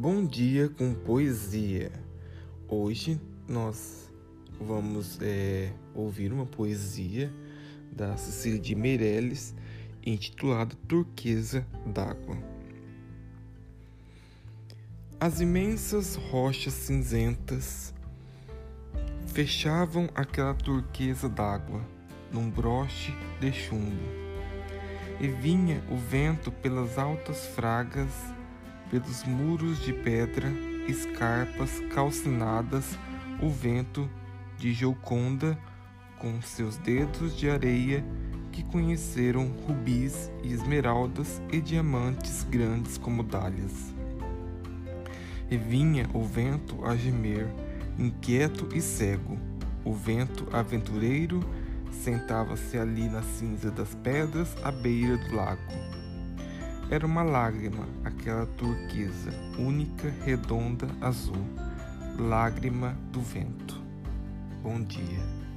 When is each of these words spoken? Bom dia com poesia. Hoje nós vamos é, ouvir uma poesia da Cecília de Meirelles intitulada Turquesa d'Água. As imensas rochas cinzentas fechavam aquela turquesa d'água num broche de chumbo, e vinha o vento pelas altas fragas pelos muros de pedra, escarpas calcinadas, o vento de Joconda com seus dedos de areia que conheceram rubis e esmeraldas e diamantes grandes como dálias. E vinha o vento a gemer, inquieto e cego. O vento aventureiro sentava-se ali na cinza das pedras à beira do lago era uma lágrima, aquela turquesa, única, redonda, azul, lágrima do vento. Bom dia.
Bom 0.00 0.24
dia 0.24 0.68
com 0.68 0.94
poesia. 0.94 1.90
Hoje 2.68 3.20
nós 3.48 4.08
vamos 4.60 5.18
é, 5.20 5.72
ouvir 5.92 6.32
uma 6.32 6.46
poesia 6.46 7.34
da 7.90 8.16
Cecília 8.16 8.60
de 8.60 8.76
Meirelles 8.76 9.56
intitulada 10.06 10.76
Turquesa 10.86 11.66
d'Água. 11.84 12.38
As 15.18 15.40
imensas 15.40 16.14
rochas 16.14 16.74
cinzentas 16.74 17.92
fechavam 19.26 20.08
aquela 20.14 20.54
turquesa 20.54 21.28
d'água 21.28 21.84
num 22.32 22.48
broche 22.48 23.12
de 23.40 23.52
chumbo, 23.52 23.98
e 25.20 25.26
vinha 25.26 25.82
o 25.90 25.96
vento 25.96 26.52
pelas 26.52 26.98
altas 26.98 27.46
fragas 27.46 28.37
pelos 28.90 29.24
muros 29.24 29.80
de 29.80 29.92
pedra, 29.92 30.48
escarpas 30.86 31.80
calcinadas, 31.94 32.98
o 33.40 33.50
vento 33.50 34.08
de 34.56 34.72
Joconda 34.72 35.58
com 36.18 36.40
seus 36.42 36.76
dedos 36.78 37.36
de 37.36 37.48
areia 37.48 38.04
que 38.50 38.64
conheceram 38.64 39.46
rubis 39.66 40.32
e 40.42 40.52
esmeraldas 40.52 41.40
e 41.52 41.60
diamantes 41.60 42.44
grandes 42.50 42.98
como 42.98 43.22
dálias. 43.22 43.94
E 45.50 45.56
vinha 45.56 46.08
o 46.12 46.24
vento 46.24 46.84
a 46.84 46.96
gemer, 46.96 47.46
inquieto 47.98 48.68
e 48.74 48.80
cego. 48.80 49.38
O 49.84 49.94
vento 49.94 50.48
aventureiro 50.52 51.40
sentava-se 51.92 52.76
ali 52.76 53.08
na 53.08 53.22
cinza 53.22 53.70
das 53.70 53.94
pedras 53.94 54.56
à 54.64 54.72
beira 54.72 55.16
do 55.16 55.36
lago 55.36 55.62
era 56.90 57.06
uma 57.06 57.22
lágrima, 57.22 57.86
aquela 58.02 58.46
turquesa, 58.46 59.30
única, 59.58 60.08
redonda, 60.24 60.88
azul, 61.00 61.44
lágrima 62.18 62.96
do 63.12 63.20
vento. 63.20 63.80
Bom 64.62 64.82
dia. 64.82 65.47